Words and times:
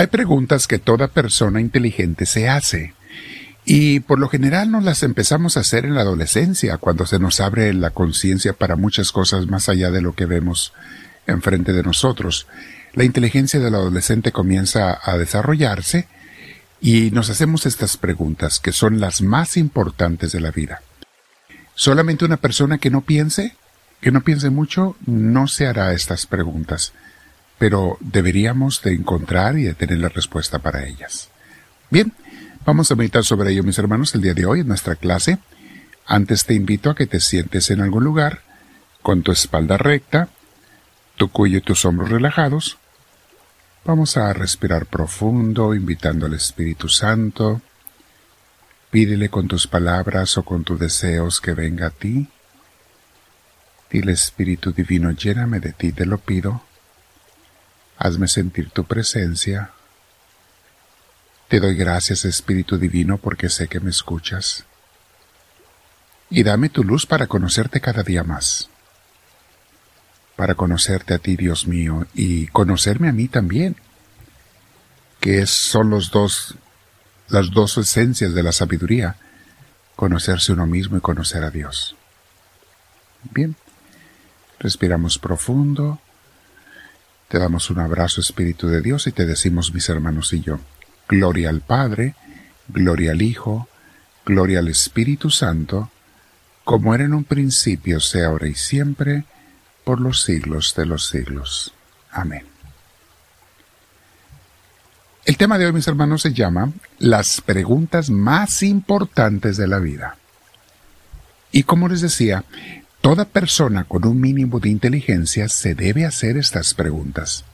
Hay 0.00 0.06
preguntas 0.06 0.66
que 0.66 0.78
toda 0.78 1.08
persona 1.08 1.60
inteligente 1.60 2.24
se 2.24 2.48
hace. 2.48 2.94
Y 3.66 4.00
por 4.00 4.18
lo 4.18 4.30
general 4.30 4.70
nos 4.70 4.82
las 4.82 5.02
empezamos 5.02 5.58
a 5.58 5.60
hacer 5.60 5.84
en 5.84 5.94
la 5.94 6.00
adolescencia, 6.00 6.78
cuando 6.78 7.04
se 7.04 7.18
nos 7.18 7.38
abre 7.38 7.74
la 7.74 7.90
conciencia 7.90 8.54
para 8.54 8.76
muchas 8.76 9.12
cosas 9.12 9.46
más 9.48 9.68
allá 9.68 9.90
de 9.90 10.00
lo 10.00 10.14
que 10.14 10.24
vemos 10.24 10.72
enfrente 11.26 11.74
de 11.74 11.82
nosotros. 11.82 12.46
La 12.94 13.04
inteligencia 13.04 13.60
del 13.60 13.74
adolescente 13.74 14.32
comienza 14.32 14.98
a 15.02 15.18
desarrollarse 15.18 16.08
y 16.80 17.10
nos 17.10 17.28
hacemos 17.28 17.66
estas 17.66 17.98
preguntas 17.98 18.58
que 18.58 18.72
son 18.72 19.00
las 19.00 19.20
más 19.20 19.58
importantes 19.58 20.32
de 20.32 20.40
la 20.40 20.50
vida. 20.50 20.80
Solamente 21.74 22.24
una 22.24 22.38
persona 22.38 22.78
que 22.78 22.88
no 22.88 23.02
piense, 23.02 23.54
que 24.00 24.12
no 24.12 24.22
piense 24.22 24.48
mucho, 24.48 24.96
no 25.04 25.46
se 25.46 25.66
hará 25.66 25.92
estas 25.92 26.24
preguntas, 26.24 26.94
pero 27.60 27.98
deberíamos 28.00 28.80
de 28.80 28.94
encontrar 28.94 29.58
y 29.58 29.64
de 29.64 29.74
tener 29.74 29.98
la 29.98 30.08
respuesta 30.08 30.60
para 30.60 30.86
ellas. 30.86 31.28
Bien, 31.90 32.10
vamos 32.64 32.90
a 32.90 32.94
meditar 32.94 33.22
sobre 33.22 33.52
ello, 33.52 33.62
mis 33.62 33.78
hermanos, 33.78 34.14
el 34.14 34.22
día 34.22 34.32
de 34.32 34.46
hoy 34.46 34.60
en 34.60 34.68
nuestra 34.68 34.96
clase. 34.96 35.36
Antes 36.06 36.46
te 36.46 36.54
invito 36.54 36.88
a 36.88 36.94
que 36.94 37.06
te 37.06 37.20
sientes 37.20 37.70
en 37.70 37.82
algún 37.82 38.02
lugar, 38.02 38.40
con 39.02 39.22
tu 39.22 39.30
espalda 39.30 39.76
recta, 39.76 40.30
tu 41.16 41.30
cuello 41.30 41.58
y 41.58 41.60
tus 41.60 41.84
hombros 41.84 42.08
relajados. 42.08 42.78
Vamos 43.84 44.16
a 44.16 44.32
respirar 44.32 44.86
profundo, 44.86 45.74
invitando 45.74 46.24
al 46.24 46.32
Espíritu 46.32 46.88
Santo. 46.88 47.60
Pídele 48.90 49.28
con 49.28 49.48
tus 49.48 49.66
palabras 49.66 50.38
o 50.38 50.44
con 50.46 50.64
tus 50.64 50.80
deseos 50.80 51.42
que 51.42 51.52
venga 51.52 51.88
a 51.88 51.90
ti. 51.90 52.26
Dile 53.90 54.12
Espíritu 54.12 54.72
Divino, 54.72 55.10
lléname 55.10 55.60
de 55.60 55.74
ti, 55.74 55.92
te 55.92 56.06
lo 56.06 56.16
pido. 56.16 56.62
Hazme 58.00 58.26
sentir 58.26 58.70
tu 58.70 58.82
presencia. 58.82 59.70
Te 61.46 61.60
doy 61.60 61.76
gracias, 61.76 62.24
Espíritu 62.24 62.78
Divino, 62.78 63.18
porque 63.18 63.48
sé 63.48 63.68
que 63.68 63.78
me 63.78 63.90
escuchas. 63.90 64.64
Y 66.30 66.42
dame 66.42 66.68
tu 66.68 66.82
luz 66.82 67.06
para 67.06 67.28
conocerte 67.28 67.80
cada 67.80 68.02
día 68.02 68.24
más 68.24 68.68
para 70.40 70.54
conocerte 70.54 71.12
a 71.12 71.18
ti, 71.18 71.36
Dios 71.36 71.66
mío, 71.66 72.06
y 72.14 72.46
conocerme 72.46 73.10
a 73.10 73.12
mí 73.12 73.28
también, 73.28 73.76
que 75.20 75.44
son 75.44 75.90
los 75.90 76.10
dos, 76.10 76.54
las 77.28 77.50
dos 77.50 77.76
esencias 77.76 78.32
de 78.32 78.42
la 78.42 78.50
sabiduría, 78.50 79.16
conocerse 79.96 80.54
uno 80.54 80.66
mismo 80.66 80.96
y 80.96 81.02
conocer 81.02 81.44
a 81.44 81.50
Dios. 81.50 81.94
Bien, 83.34 83.54
respiramos 84.58 85.18
profundo, 85.18 86.00
te 87.30 87.38
damos 87.38 87.70
un 87.70 87.78
abrazo, 87.78 88.20
Espíritu 88.20 88.66
de 88.66 88.80
Dios, 88.80 89.06
y 89.06 89.12
te 89.12 89.24
decimos, 89.24 89.72
mis 89.72 89.88
hermanos 89.88 90.32
y 90.32 90.40
yo, 90.40 90.58
gloria 91.08 91.48
al 91.48 91.60
Padre, 91.60 92.16
gloria 92.66 93.12
al 93.12 93.22
Hijo, 93.22 93.68
gloria 94.26 94.58
al 94.58 94.66
Espíritu 94.66 95.30
Santo, 95.30 95.92
como 96.64 96.92
era 96.92 97.04
en 97.04 97.14
un 97.14 97.22
principio, 97.22 98.00
sea 98.00 98.26
ahora 98.26 98.48
y 98.48 98.56
siempre, 98.56 99.26
por 99.84 100.00
los 100.00 100.24
siglos 100.24 100.74
de 100.76 100.86
los 100.86 101.06
siglos. 101.06 101.72
Amén. 102.10 102.42
El 105.24 105.36
tema 105.36 105.56
de 105.56 105.66
hoy, 105.66 105.72
mis 105.72 105.86
hermanos, 105.86 106.22
se 106.22 106.32
llama 106.32 106.72
Las 106.98 107.40
preguntas 107.42 108.10
más 108.10 108.64
importantes 108.64 109.56
de 109.56 109.68
la 109.68 109.78
vida. 109.78 110.16
Y 111.52 111.62
como 111.62 111.86
les 111.86 112.00
decía, 112.00 112.42
toda 113.00 113.24
persona 113.24 113.84
con 113.84 114.06
un 114.06 114.20
mínimo 114.20 114.60
de 114.60 114.68
inteligencia 114.68 115.48
se 115.48 115.74
debe 115.74 116.04
hacer 116.04 116.36
estas 116.36 116.74
preguntas. 116.74 117.44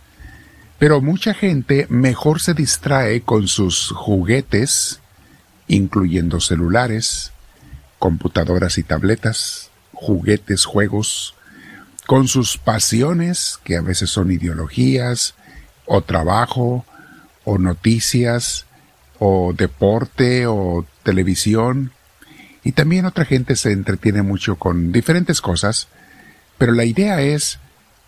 Pero 0.78 1.00
mucha 1.00 1.32
gente 1.32 1.86
mejor 1.88 2.40
se 2.40 2.52
distrae 2.52 3.22
con 3.22 3.48
sus 3.48 3.90
juguetes, 3.90 5.00
incluyendo 5.68 6.40
celulares, 6.40 7.32
computadoras 7.98 8.76
y 8.78 8.82
tabletas, 8.82 9.70
juguetes, 9.92 10.64
juegos, 10.64 11.34
con 12.06 12.28
sus 12.28 12.58
pasiones, 12.58 13.58
que 13.64 13.76
a 13.76 13.80
veces 13.80 14.10
son 14.10 14.30
ideologías, 14.30 15.34
o 15.86 16.02
trabajo, 16.02 16.84
o 17.44 17.58
noticias, 17.58 18.66
o 19.18 19.54
deporte, 19.56 20.46
o 20.46 20.84
televisión. 21.02 21.92
Y 22.66 22.72
también 22.72 23.06
otra 23.06 23.24
gente 23.24 23.54
se 23.54 23.70
entretiene 23.70 24.22
mucho 24.22 24.56
con 24.56 24.90
diferentes 24.90 25.40
cosas, 25.40 25.86
pero 26.58 26.72
la 26.72 26.84
idea 26.84 27.20
es 27.20 27.60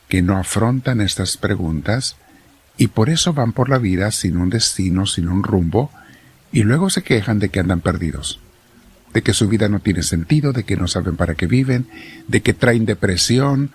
que 0.08 0.20
no 0.20 0.36
afrontan 0.36 1.00
estas 1.00 1.36
preguntas 1.36 2.16
y 2.76 2.88
por 2.88 3.08
eso 3.08 3.32
van 3.32 3.52
por 3.52 3.68
la 3.68 3.78
vida 3.78 4.10
sin 4.10 4.36
un 4.36 4.50
destino, 4.50 5.06
sin 5.06 5.28
un 5.28 5.44
rumbo, 5.44 5.92
y 6.50 6.64
luego 6.64 6.90
se 6.90 7.02
quejan 7.02 7.38
de 7.38 7.50
que 7.50 7.60
andan 7.60 7.82
perdidos 7.82 8.40
de 9.14 9.22
que 9.22 9.32
su 9.32 9.48
vida 9.48 9.68
no 9.68 9.78
tiene 9.78 10.02
sentido, 10.02 10.52
de 10.52 10.64
que 10.64 10.76
no 10.76 10.88
saben 10.88 11.14
para 11.14 11.36
qué 11.36 11.46
viven, 11.46 11.86
de 12.26 12.42
que 12.42 12.52
traen 12.52 12.84
depresión, 12.84 13.70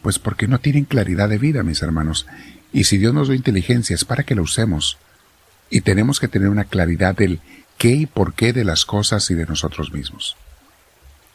pues 0.00 0.20
porque 0.20 0.46
no 0.46 0.60
tienen 0.60 0.84
claridad 0.84 1.28
de 1.28 1.38
vida, 1.38 1.64
mis 1.64 1.82
hermanos. 1.82 2.26
Y 2.72 2.84
si 2.84 2.98
Dios 2.98 3.12
nos 3.12 3.26
da 3.26 3.34
inteligencia 3.34 3.94
es 3.94 4.04
para 4.04 4.22
que 4.22 4.36
la 4.36 4.42
usemos. 4.42 4.96
Y 5.70 5.80
tenemos 5.80 6.20
que 6.20 6.28
tener 6.28 6.50
una 6.50 6.64
claridad 6.64 7.16
del 7.16 7.40
qué 7.78 7.88
y 7.90 8.06
por 8.06 8.34
qué 8.34 8.52
de 8.52 8.64
las 8.64 8.84
cosas 8.84 9.30
y 9.30 9.34
de 9.34 9.46
nosotros 9.46 9.92
mismos. 9.92 10.36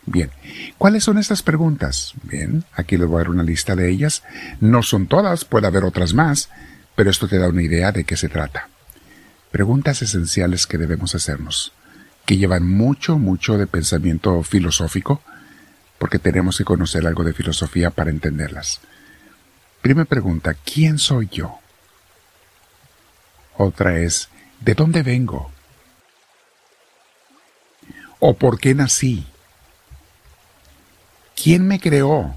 Bien, 0.05 0.31
¿cuáles 0.77 1.03
son 1.03 1.17
estas 1.17 1.43
preguntas? 1.43 2.13
Bien, 2.23 2.63
aquí 2.73 2.97
les 2.97 3.07
voy 3.07 3.17
a 3.17 3.23
dar 3.23 3.29
una 3.29 3.43
lista 3.43 3.75
de 3.75 3.89
ellas. 3.89 4.23
No 4.59 4.81
son 4.81 5.07
todas, 5.07 5.45
puede 5.45 5.67
haber 5.67 5.83
otras 5.83 6.13
más, 6.13 6.49
pero 6.95 7.09
esto 7.09 7.27
te 7.27 7.37
da 7.37 7.49
una 7.49 7.61
idea 7.61 7.91
de 7.91 8.05
qué 8.05 8.17
se 8.17 8.29
trata. 8.29 8.69
Preguntas 9.51 10.01
esenciales 10.01 10.65
que 10.65 10.77
debemos 10.77 11.15
hacernos 11.15 11.73
que 12.29 12.37
llevan 12.37 12.69
mucho, 12.69 13.17
mucho 13.17 13.57
de 13.57 13.65
pensamiento 13.65 14.43
filosófico, 14.43 15.19
porque 15.97 16.19
tenemos 16.19 16.59
que 16.59 16.63
conocer 16.63 17.07
algo 17.07 17.23
de 17.23 17.33
filosofía 17.33 17.89
para 17.89 18.11
entenderlas. 18.11 18.81
Primera 19.81 20.05
pregunta, 20.05 20.53
¿quién 20.53 20.99
soy 20.99 21.27
yo? 21.31 21.57
Otra 23.57 23.97
es, 23.97 24.29
¿de 24.59 24.75
dónde 24.75 25.01
vengo? 25.01 25.51
¿O 28.19 28.33
por 28.33 28.59
qué 28.59 28.75
nací? 28.75 29.25
¿Quién 31.41 31.67
me 31.67 31.79
creó? 31.79 32.35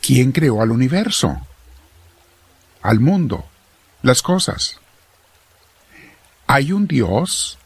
¿Quién 0.00 0.32
creó 0.32 0.62
al 0.62 0.70
universo? 0.70 1.40
Al 2.82 3.00
mundo, 3.00 3.46
las 4.02 4.22
cosas. 4.22 4.80
¿Hay 6.46 6.72
un 6.72 6.86
Dios? 6.86 7.58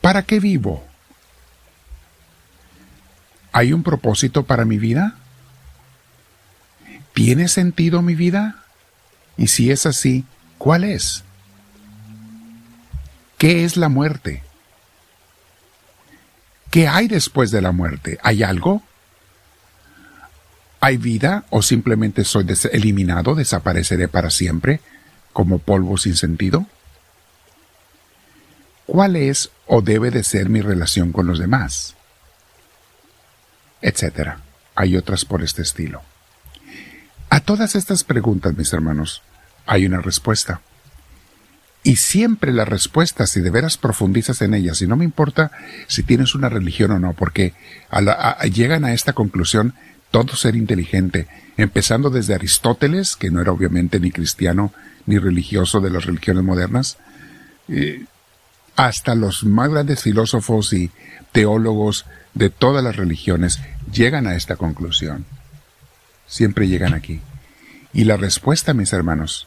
¿Para 0.00 0.22
qué 0.22 0.40
vivo? 0.40 0.84
¿Hay 3.52 3.72
un 3.72 3.82
propósito 3.82 4.44
para 4.44 4.64
mi 4.64 4.78
vida? 4.78 5.16
¿Tiene 7.14 7.48
sentido 7.48 8.02
mi 8.02 8.14
vida? 8.14 8.64
Y 9.36 9.48
si 9.48 9.70
es 9.70 9.86
así, 9.86 10.24
¿cuál 10.58 10.84
es? 10.84 11.24
¿Qué 13.38 13.64
es 13.64 13.76
la 13.76 13.88
muerte? 13.88 14.42
¿Qué 16.70 16.88
hay 16.88 17.08
después 17.08 17.50
de 17.50 17.62
la 17.62 17.72
muerte? 17.72 18.18
¿Hay 18.22 18.42
algo? 18.42 18.82
¿Hay 20.80 20.96
vida 20.96 21.44
o 21.50 21.62
simplemente 21.62 22.24
soy 22.24 22.46
eliminado, 22.72 23.34
desapareceré 23.34 24.08
para 24.08 24.30
siempre, 24.30 24.80
como 25.32 25.58
polvo 25.58 25.96
sin 25.98 26.16
sentido? 26.16 26.66
¿Cuál 28.86 29.16
es 29.16 29.50
o 29.66 29.80
debe 29.82 30.10
de 30.10 30.24
ser 30.24 30.48
mi 30.48 30.60
relación 30.60 31.12
con 31.12 31.26
los 31.26 31.38
demás? 31.38 31.94
Etcétera. 33.80 34.40
Hay 34.74 34.96
otras 34.96 35.24
por 35.24 35.42
este 35.42 35.62
estilo. 35.62 36.02
A 37.30 37.40
todas 37.40 37.76
estas 37.76 38.04
preguntas, 38.04 38.56
mis 38.56 38.72
hermanos, 38.72 39.22
hay 39.66 39.86
una 39.86 40.00
respuesta. 40.00 40.60
Y 41.86 41.96
siempre 41.96 42.50
la 42.50 42.64
respuesta, 42.64 43.26
si 43.26 43.42
de 43.42 43.50
veras 43.50 43.76
profundizas 43.76 44.40
en 44.40 44.54
ellas, 44.54 44.80
y 44.80 44.86
no 44.86 44.96
me 44.96 45.04
importa 45.04 45.52
si 45.86 46.02
tienes 46.02 46.34
una 46.34 46.48
religión 46.48 46.90
o 46.92 46.98
no, 46.98 47.12
porque 47.12 47.52
llegan 48.50 48.86
a 48.86 48.94
esta 48.94 49.12
conclusión 49.12 49.74
todo 50.10 50.34
ser 50.34 50.56
inteligente, 50.56 51.28
empezando 51.58 52.08
desde 52.08 52.34
Aristóteles, 52.34 53.16
que 53.16 53.30
no 53.30 53.42
era 53.42 53.52
obviamente 53.52 54.00
ni 54.00 54.10
cristiano 54.10 54.72
ni 55.04 55.18
religioso 55.18 55.82
de 55.82 55.90
las 55.90 56.06
religiones 56.06 56.42
modernas, 56.42 56.96
eh, 57.68 58.06
hasta 58.76 59.14
los 59.14 59.44
más 59.44 59.68
grandes 59.70 60.02
filósofos 60.02 60.72
y 60.72 60.90
teólogos 61.32 62.06
de 62.32 62.48
todas 62.48 62.82
las 62.82 62.96
religiones 62.96 63.60
llegan 63.92 64.26
a 64.26 64.36
esta 64.36 64.56
conclusión. 64.56 65.26
Siempre 66.26 66.66
llegan 66.66 66.94
aquí. 66.94 67.20
Y 67.92 68.04
la 68.04 68.16
respuesta, 68.16 68.72
mis 68.72 68.92
hermanos, 68.92 69.46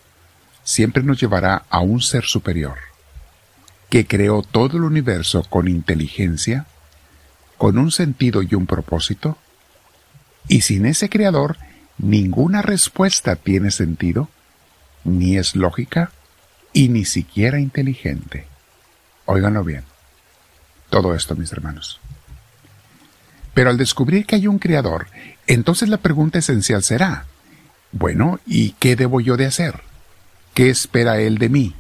siempre 0.68 1.02
nos 1.02 1.18
llevará 1.18 1.64
a 1.70 1.80
un 1.80 2.02
ser 2.02 2.26
superior, 2.26 2.78
que 3.90 4.06
creó 4.06 4.44
todo 4.44 4.76
el 4.76 4.84
universo 4.84 5.44
con 5.44 5.70
inteligencia, 5.70 6.66
con 7.58 7.78
un 7.78 7.90
sentido 7.90 8.44
y 8.44 8.54
un 8.54 8.68
propósito, 8.68 9.38
y 10.50 10.62
sin 10.62 10.86
ese 10.86 11.08
creador 11.08 11.56
ninguna 11.98 12.62
respuesta 12.62 13.38
tiene 13.38 13.72
sentido 13.72 14.28
ni 15.06 15.38
es 15.38 15.56
lógica 15.56 16.12
y 16.74 16.90
ni 16.90 17.06
siquiera 17.06 17.62
inteligente. 17.62 18.46
Óiganlo 19.24 19.64
bien. 19.64 19.86
Todo 20.90 21.16
esto, 21.16 21.38
mis 21.38 21.54
hermanos. 21.54 22.02
Pero 23.54 23.70
al 23.70 23.78
descubrir 23.78 24.26
que 24.26 24.36
hay 24.36 24.48
un 24.48 24.60
creador, 24.60 25.08
entonces 25.48 25.88
la 25.88 25.98
pregunta 25.98 26.40
esencial 26.40 26.84
será, 26.84 27.26
bueno, 27.94 28.42
¿y 28.46 28.72
qué 28.72 28.98
debo 28.98 29.22
yo 29.22 29.38
de 29.38 29.46
hacer? 29.46 29.88
¿Qué 30.58 30.72
espera 30.72 31.20
él 31.20 31.38
de 31.38 31.50
mí? 31.50 31.76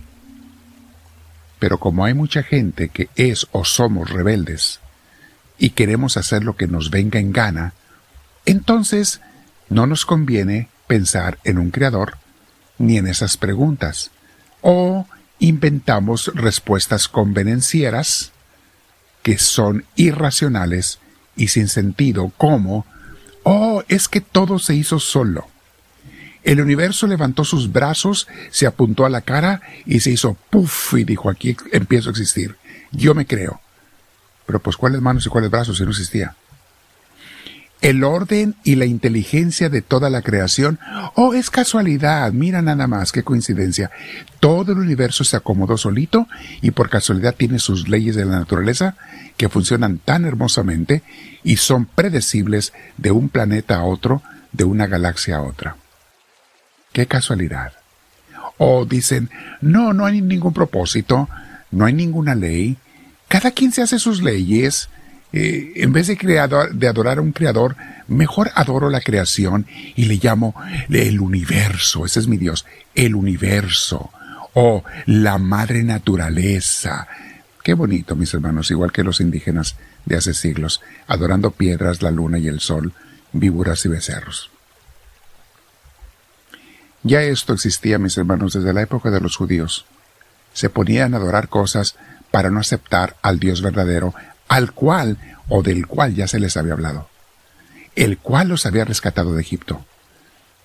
Pero 1.57 1.79
como 1.79 2.05
hay 2.05 2.13
mucha 2.13 2.43
gente 2.43 2.89
que 2.89 3.09
es 3.15 3.47
o 3.51 3.65
somos 3.65 4.07
rebeldes 4.07 4.81
y 5.57 5.71
queremos 5.71 6.15
hacer 6.15 6.43
lo 6.43 6.55
que 6.55 6.67
nos 6.67 6.91
venga 6.91 7.19
en 7.19 7.33
gana, 7.33 7.73
entonces 8.45 9.19
no 9.67 9.87
nos 9.87 10.05
conviene 10.05 10.69
pensar 10.85 11.39
en 11.43 11.57
un 11.57 11.71
creador 11.71 12.19
ni 12.77 12.99
en 12.99 13.07
esas 13.07 13.35
preguntas. 13.35 14.11
O 14.61 15.07
inventamos 15.39 16.31
respuestas 16.35 17.07
convenencieras 17.07 18.31
que 19.23 19.39
son 19.39 19.85
irracionales 19.95 20.99
y 21.35 21.47
sin 21.47 21.67
sentido, 21.67 22.31
como, 22.37 22.85
oh, 23.41 23.81
es 23.87 24.07
que 24.07 24.21
todo 24.21 24.59
se 24.59 24.75
hizo 24.75 24.99
solo. 24.99 25.47
El 26.43 26.61
universo 26.61 27.07
levantó 27.07 27.43
sus 27.43 27.71
brazos, 27.71 28.27
se 28.51 28.67
apuntó 28.67 29.05
a 29.05 29.09
la 29.09 29.21
cara 29.21 29.61
y 29.85 29.99
se 29.99 30.11
hizo 30.11 30.37
puff 30.49 30.93
y 30.93 31.03
dijo, 31.03 31.29
aquí 31.29 31.55
empiezo 31.71 32.09
a 32.09 32.11
existir. 32.11 32.55
Yo 32.91 33.13
me 33.13 33.25
creo. 33.25 33.59
Pero 34.45 34.59
pues 34.59 34.77
cuáles 34.77 35.01
manos 35.01 35.25
y 35.25 35.29
cuáles 35.29 35.51
brazos 35.51 35.77
si 35.77 35.83
no 35.83 35.91
existía 35.91 36.35
el 37.81 38.03
orden 38.03 38.55
y 38.63 38.75
la 38.75 38.85
inteligencia 38.85 39.69
de 39.69 39.81
toda 39.81 40.09
la 40.09 40.21
creación. 40.21 40.79
Oh, 41.15 41.33
es 41.33 41.49
casualidad, 41.49 42.31
mira 42.33 42.61
nada 42.61 42.87
más, 42.87 43.11
qué 43.11 43.23
coincidencia. 43.23 43.91
Todo 44.39 44.71
el 44.71 44.79
universo 44.79 45.23
se 45.23 45.37
acomodó 45.37 45.77
solito 45.77 46.27
y 46.61 46.71
por 46.71 46.89
casualidad 46.89 47.35
tiene 47.35 47.59
sus 47.59 47.87
leyes 47.87 48.15
de 48.15 48.25
la 48.25 48.39
naturaleza 48.39 48.95
que 49.37 49.49
funcionan 49.49 49.99
tan 49.99 50.25
hermosamente 50.25 51.03
y 51.43 51.57
son 51.57 51.85
predecibles 51.85 52.73
de 52.97 53.11
un 53.11 53.29
planeta 53.29 53.77
a 53.77 53.83
otro, 53.83 54.23
de 54.51 54.63
una 54.63 54.87
galaxia 54.87 55.37
a 55.37 55.43
otra. 55.43 55.77
Qué 56.91 57.05
casualidad. 57.05 57.73
O 58.57 58.85
dicen, 58.85 59.29
no, 59.61 59.93
no 59.93 60.05
hay 60.05 60.21
ningún 60.21 60.53
propósito, 60.53 61.29
no 61.71 61.85
hay 61.85 61.93
ninguna 61.93 62.33
ley, 62.33 62.77
cada 63.27 63.51
quien 63.51 63.71
se 63.71 63.81
hace 63.81 63.99
sus 63.99 64.21
leyes, 64.23 64.89
eh, 65.33 65.73
en 65.75 65.91
vez 65.91 66.07
de, 66.07 66.15
de 66.15 66.87
adorar 66.87 67.17
a 67.17 67.21
un 67.21 67.33
creador, 67.33 67.75
mejor 68.07 68.51
adoro 68.55 68.89
la 68.89 69.01
creación 69.01 69.67
y 69.95 70.05
le 70.05 70.15
llamo 70.15 70.55
el 70.89 71.19
universo, 71.19 72.05
ese 72.05 72.19
es 72.19 72.27
mi 72.27 72.37
Dios, 72.37 72.65
el 72.95 73.15
universo, 73.15 74.11
o 74.53 74.83
la 75.05 75.37
madre 75.37 75.83
naturaleza. 75.83 77.07
Qué 77.61 77.73
bonito, 77.73 78.15
mis 78.15 78.33
hermanos, 78.33 78.71
igual 78.71 78.91
que 78.91 79.03
los 79.03 79.19
indígenas 79.19 79.75
de 80.05 80.15
hace 80.15 80.33
siglos, 80.33 80.81
adorando 81.05 81.51
piedras, 81.51 82.01
la 82.01 82.11
luna 82.11 82.39
y 82.39 82.47
el 82.47 82.61
sol, 82.61 82.93
víboras 83.33 83.85
y 83.85 83.89
becerros. 83.89 84.49
Ya 87.07 87.21
esto 87.21 87.53
existía, 87.53 87.99
mis 87.99 88.17
hermanos, 88.17 88.51
desde 88.51 88.73
la 88.73 88.81
época 88.81 89.09
de 89.11 89.21
los 89.21 89.37
judíos. 89.37 89.85
Se 90.51 90.69
ponían 90.69 91.13
a 91.13 91.17
adorar 91.17 91.47
cosas 91.47 91.95
para 92.31 92.49
no 92.49 92.59
aceptar 92.59 93.15
al 93.21 93.39
Dios 93.39 93.61
verdadero, 93.61 94.13
al 94.49 94.73
cual 94.73 95.17
o 95.47 95.63
del 95.63 95.87
cual 95.87 96.15
ya 96.15 96.27
se 96.27 96.41
les 96.41 96.57
había 96.57 96.73
hablado, 96.73 97.07
el 97.95 98.17
cual 98.17 98.49
los 98.49 98.65
había 98.65 98.83
rescatado 98.83 99.33
de 99.33 99.41
Egipto, 99.41 99.85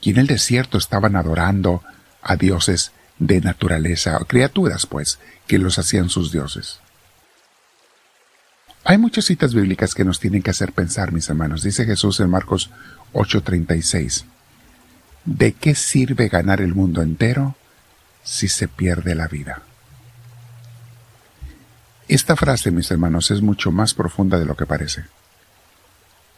y 0.00 0.10
en 0.10 0.18
el 0.18 0.26
desierto 0.26 0.78
estaban 0.78 1.14
adorando 1.14 1.84
a 2.22 2.34
dioses 2.34 2.90
de 3.20 3.40
naturaleza, 3.40 4.18
criaturas, 4.26 4.86
pues, 4.86 5.20
que 5.46 5.58
los 5.58 5.78
hacían 5.78 6.08
sus 6.08 6.32
dioses. 6.32 6.80
Hay 8.82 8.98
muchas 8.98 9.26
citas 9.26 9.54
bíblicas 9.54 9.94
que 9.94 10.04
nos 10.04 10.18
tienen 10.18 10.42
que 10.42 10.50
hacer 10.50 10.72
pensar, 10.72 11.12
mis 11.12 11.28
hermanos. 11.28 11.62
Dice 11.62 11.84
Jesús 11.84 12.18
en 12.18 12.30
Marcos 12.30 12.70
8:36. 13.12 14.24
¿De 15.24 15.52
qué 15.52 15.74
sirve 15.74 16.28
ganar 16.28 16.60
el 16.60 16.74
mundo 16.74 17.02
entero 17.02 17.54
si 18.24 18.48
se 18.48 18.68
pierde 18.68 19.14
la 19.14 19.28
vida? 19.28 19.62
Esta 22.08 22.36
frase, 22.36 22.70
mis 22.70 22.90
hermanos, 22.90 23.30
es 23.30 23.40
mucho 23.40 23.70
más 23.70 23.94
profunda 23.94 24.38
de 24.38 24.44
lo 24.44 24.56
que 24.56 24.66
parece. 24.66 25.04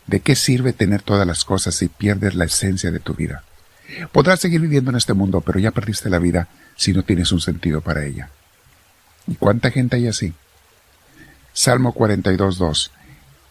¿De 0.07 0.21
qué 0.21 0.37
sirve 0.37 0.73
tener 0.73 1.03
todas 1.03 1.27
las 1.27 1.45
cosas 1.45 1.75
si 1.75 1.89
pierdes 1.89 2.35
la 2.35 2.45
esencia 2.45 2.91
de 2.91 3.01
tu 3.01 3.15
vida? 3.15 3.43
Podrás 4.13 4.41
seguir 4.41 4.61
viviendo 4.61 4.91
en 4.91 4.97
este 4.97 5.15
mundo, 5.15 5.41
pero 5.41 5.59
ya 5.59 5.71
perdiste 5.71 6.11
la 6.11 6.19
vida 6.19 6.49
si 6.77 6.93
no 6.93 7.03
tienes 7.03 7.33
un 7.33 7.41
sentido 7.41 7.81
para 7.81 8.05
ella. 8.05 8.31
¿Y 9.27 9.35
cuánta 9.37 9.71
gente 9.71 9.97
hay 9.97 10.09
así? 10.09 10.35
Salmo 11.53 11.95
42.2. 11.95 12.91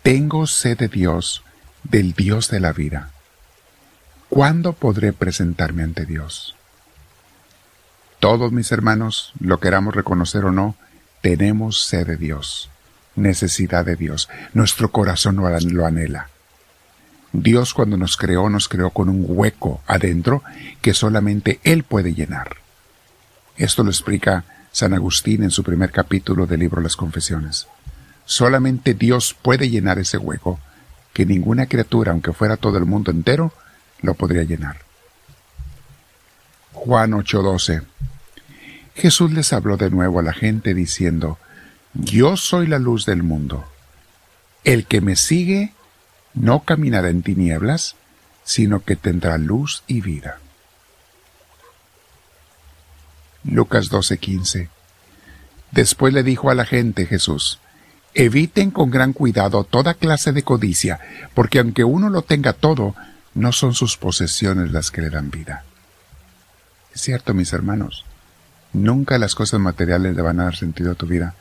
Tengo 0.04 0.46
sed 0.46 0.78
de 0.78 0.88
Dios, 0.90 1.44
del 1.84 2.14
Dios 2.14 2.50
de 2.50 2.60
la 2.60 2.74
vida. 2.74 3.12
¿Cuándo 4.34 4.74
podré 4.74 5.14
presentarme 5.14 5.84
ante 5.84 6.08
Dios? 6.08 6.56
Todos 8.20 8.52
mis 8.52 8.72
hermanos, 8.72 9.32
lo 9.40 9.60
queramos 9.60 9.94
reconocer 9.94 10.44
o 10.46 10.52
no, 10.52 10.76
tenemos 11.22 11.86
sed 11.86 12.08
de 12.08 12.18
Dios, 12.18 12.72
necesidad 13.16 13.86
de 13.86 13.96
Dios. 13.96 14.30
Nuestro 14.56 14.90
corazón 14.92 15.36
lo 15.36 15.86
anhela. 15.86 16.30
Dios 17.32 17.76
cuando 17.76 17.96
nos 17.96 18.18
creó 18.18 18.50
nos 18.50 18.68
creó 18.68 18.90
con 18.90 19.08
un 19.08 19.24
hueco 19.28 19.84
adentro 19.86 20.42
que 20.82 20.96
solamente 20.96 21.60
Él 21.64 21.84
puede 21.84 22.16
llenar. 22.16 22.58
Esto 23.56 23.84
lo 23.84 23.92
explica 23.92 24.46
San 24.72 24.96
Agustín 24.96 25.44
en 25.44 25.52
su 25.52 25.62
primer 25.62 25.92
capítulo 25.92 26.48
del 26.48 26.62
libro 26.62 26.82
Las 26.82 26.96
Confesiones. 26.96 27.68
Solamente 28.26 28.96
Dios 28.96 29.36
puede 29.40 29.70
llenar 29.70 30.00
ese 30.00 30.18
hueco 30.18 30.60
que 31.14 31.28
ninguna 31.28 31.68
criatura, 31.68 32.14
aunque 32.14 32.34
fuera 32.34 32.58
todo 32.58 32.80
el 32.80 32.86
mundo 32.86 33.12
entero, 33.12 33.54
lo 34.04 34.14
podría 34.14 34.44
llenar. 34.44 34.78
Juan 36.74 37.14
8:12 37.14 37.82
Jesús 38.96 39.32
les 39.32 39.52
habló 39.54 39.78
de 39.78 39.90
nuevo 39.90 40.20
a 40.20 40.24
la 40.24 40.34
gente 40.34 40.76
diciendo, 40.76 41.40
Yo 41.96 42.38
soy 42.38 42.68
la 42.68 42.78
luz 42.78 43.06
del 43.08 43.24
mundo. 43.24 43.66
El 44.64 44.86
que 44.86 45.02
me 45.02 45.16
sigue 45.16 45.74
no 46.36 46.60
caminará 46.60 47.10
en 47.10 47.24
tinieblas, 47.24 47.96
sino 48.44 48.84
que 48.84 48.96
tendrá 48.96 49.38
luz 49.38 49.84
y 49.88 50.02
vida. 50.02 50.39
Lucas 53.44 53.89
12:15 53.89 54.70
Después 55.72 56.13
le 56.13 56.22
dijo 56.22 56.51
a 56.51 56.56
la 56.56 56.66
gente 56.66 57.08
Jesús, 57.08 57.60
Eviten 58.16 58.70
con 58.70 58.92
gran 58.92 59.12
cuidado 59.12 59.63
toda 59.63 59.96
clase 59.96 60.34
de 60.34 60.44
codicia, 60.44 61.00
porque 61.34 61.58
aunque 61.58 61.84
uno 61.84 62.10
lo 62.10 62.22
tenga 62.22 62.54
todo, 62.54 62.96
no 63.34 63.52
son 63.52 63.74
sus 63.74 63.98
posesiones 63.98 64.72
las 64.72 64.92
que 64.92 65.02
le 65.02 65.10
dan 65.10 65.32
vida. 65.32 65.63
Es 66.94 67.02
cierto, 67.02 67.34
mis 67.34 67.54
hermanos, 67.54 68.06
Nunca 68.74 69.20
las 69.20 69.36
cosas 69.36 69.60
materiales 69.60 70.16
le 70.16 70.22
van 70.24 70.40
a 70.40 70.46
dar 70.46 70.56
sentido 70.56 70.92
a 70.92 70.96
tu 70.96 71.06
vida, 71.06 71.36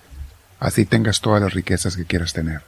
así 0.61 0.85
tengas 0.85 1.23
todas 1.23 1.41
las 1.41 1.55
riquezas 1.55 1.97
que 1.97 2.05
quieras 2.05 2.35
tener. 2.35 2.63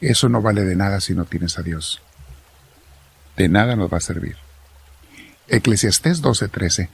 Eso 0.00 0.28
no 0.28 0.42
vale 0.42 0.64
de 0.64 0.74
nada 0.74 1.00
si 1.00 1.14
no 1.14 1.24
tienes 1.24 1.56
a 1.56 1.62
Dios. 1.62 2.02
De 3.36 3.48
nada 3.48 3.76
nos 3.76 3.92
va 3.92 3.98
a 3.98 4.00
servir. 4.00 4.36
Eclesiastés 5.46 6.20
12:13. 6.20 6.88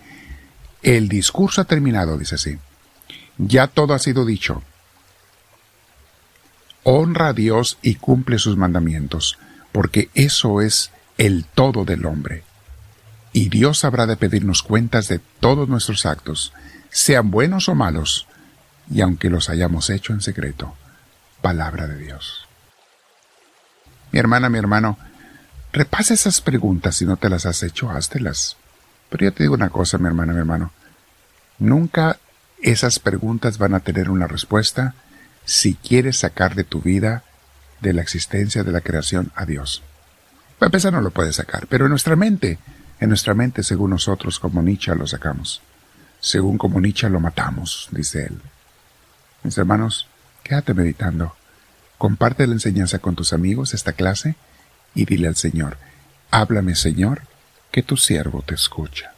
El 0.82 1.08
discurso 1.08 1.62
ha 1.62 1.64
terminado, 1.64 2.18
dice 2.18 2.34
así. 2.34 2.58
Ya 3.38 3.68
todo 3.68 3.94
ha 3.94 3.98
sido 3.98 4.26
dicho. 4.26 4.62
Honra 6.82 7.28
a 7.28 7.32
Dios 7.32 7.78
y 7.80 7.94
cumple 7.94 8.38
sus 8.38 8.56
mandamientos, 8.56 9.38
porque 9.72 10.10
eso 10.14 10.60
es 10.60 10.90
el 11.18 11.44
todo 11.44 11.84
del 11.84 12.06
hombre 12.06 12.44
y 13.36 13.50
Dios 13.50 13.84
habrá 13.84 14.06
de 14.06 14.16
pedirnos 14.16 14.62
cuentas 14.62 15.08
de 15.08 15.18
todos 15.40 15.68
nuestros 15.68 16.06
actos, 16.06 16.54
sean 16.88 17.30
buenos 17.30 17.68
o 17.68 17.74
malos, 17.74 18.26
y 18.90 19.02
aunque 19.02 19.28
los 19.28 19.50
hayamos 19.50 19.90
hecho 19.90 20.14
en 20.14 20.22
secreto. 20.22 20.74
Palabra 21.42 21.86
de 21.86 21.98
Dios. 21.98 22.48
Mi 24.10 24.20
hermana, 24.20 24.48
mi 24.48 24.58
hermano, 24.58 24.96
repasa 25.70 26.14
esas 26.14 26.40
preguntas 26.40 26.96
si 26.96 27.04
no 27.04 27.18
te 27.18 27.28
las 27.28 27.44
has 27.44 27.62
hecho, 27.62 27.90
háztelas. 27.90 28.56
Pero 29.10 29.26
yo 29.26 29.32
te 29.34 29.42
digo 29.42 29.54
una 29.54 29.68
cosa, 29.68 29.98
mi 29.98 30.06
hermana, 30.06 30.32
mi 30.32 30.38
hermano. 30.38 30.72
Nunca 31.58 32.18
esas 32.62 32.98
preguntas 32.98 33.58
van 33.58 33.74
a 33.74 33.80
tener 33.80 34.08
una 34.08 34.28
respuesta 34.28 34.94
si 35.44 35.74
quieres 35.74 36.16
sacar 36.16 36.54
de 36.54 36.64
tu 36.64 36.80
vida, 36.80 37.22
de 37.82 37.92
la 37.92 38.00
existencia 38.00 38.64
de 38.64 38.72
la 38.72 38.80
creación, 38.80 39.30
a 39.34 39.44
Dios. 39.44 39.82
Para 40.58 40.68
empezar 40.68 40.92
no 40.92 41.00
lo 41.00 41.10
puedes 41.10 41.36
sacar, 41.36 41.66
pero 41.68 41.84
en 41.84 41.90
nuestra 41.90 42.16
mente 42.16 42.58
en 42.98 43.10
nuestra 43.10 43.34
mente, 43.34 43.62
según 43.62 43.90
nosotros, 43.90 44.38
como 44.38 44.62
Nietzsche, 44.62 44.94
lo 44.94 45.06
sacamos. 45.06 45.60
Según 46.18 46.56
como 46.56 46.80
Nietzsche 46.80 47.10
lo 47.10 47.20
matamos, 47.20 47.88
dice 47.90 48.24
él. 48.24 48.40
Mis 49.42 49.58
hermanos, 49.58 50.08
quédate 50.42 50.72
meditando. 50.72 51.36
Comparte 51.98 52.46
la 52.46 52.54
enseñanza 52.54 52.98
con 52.98 53.14
tus 53.14 53.32
amigos 53.32 53.74
esta 53.74 53.92
clase 53.92 54.34
y 54.94 55.04
dile 55.04 55.28
al 55.28 55.36
Señor, 55.36 55.76
háblame 56.30 56.74
Señor, 56.74 57.22
que 57.70 57.82
tu 57.82 57.96
siervo 57.96 58.42
te 58.42 58.54
escucha. 58.54 59.15